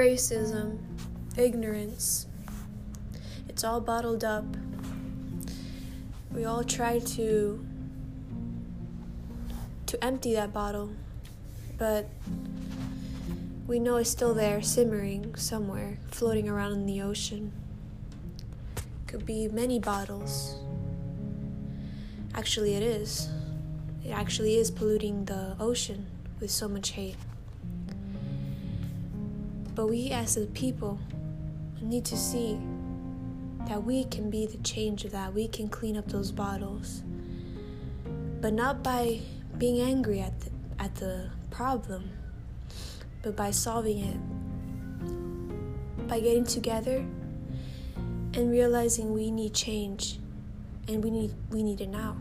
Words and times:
racism, 0.00 0.78
ignorance. 1.36 2.26
It's 3.50 3.64
all 3.64 3.82
bottled 3.82 4.24
up. 4.24 4.46
We 6.32 6.46
all 6.46 6.64
try 6.64 7.00
to 7.00 7.66
to 9.84 10.02
empty 10.02 10.32
that 10.32 10.54
bottle, 10.54 10.90
but 11.76 12.08
we 13.66 13.78
know 13.78 13.96
it's 13.96 14.08
still 14.08 14.32
there, 14.32 14.62
simmering 14.62 15.34
somewhere, 15.34 15.98
floating 16.06 16.48
around 16.48 16.72
in 16.72 16.86
the 16.86 17.02
ocean. 17.02 17.52
Could 19.06 19.26
be 19.26 19.48
many 19.48 19.78
bottles. 19.78 20.56
Actually, 22.34 22.74
it 22.74 22.82
is. 22.82 23.28
It 24.02 24.12
actually 24.12 24.56
is 24.56 24.70
polluting 24.70 25.26
the 25.26 25.56
ocean 25.60 26.06
with 26.40 26.50
so 26.50 26.68
much 26.68 26.92
hate. 26.92 27.16
But 29.74 29.88
we, 29.88 30.10
as 30.10 30.34
the 30.34 30.46
people, 30.46 30.98
need 31.80 32.04
to 32.06 32.16
see 32.16 32.58
that 33.66 33.82
we 33.82 34.04
can 34.04 34.30
be 34.30 34.46
the 34.46 34.58
change 34.58 35.04
of 35.04 35.12
that. 35.12 35.34
We 35.34 35.48
can 35.48 35.68
clean 35.68 35.96
up 35.96 36.08
those 36.08 36.32
bottles. 36.32 37.02
But 38.40 38.54
not 38.54 38.82
by 38.82 39.20
being 39.58 39.80
angry 39.80 40.20
at 40.20 40.38
the, 40.40 40.50
at 40.78 40.94
the 40.96 41.30
problem 41.50 42.10
but 43.22 43.36
by 43.36 43.50
solving 43.50 43.98
it. 43.98 46.08
By 46.08 46.20
getting 46.20 46.44
together 46.44 47.04
and 48.34 48.50
realizing 48.50 49.12
we 49.12 49.30
need 49.30 49.54
change 49.54 50.18
and 50.88 51.04
we 51.04 51.10
need 51.10 51.34
we 51.50 51.62
need 51.62 51.80
it 51.80 51.88
now. 51.88 52.16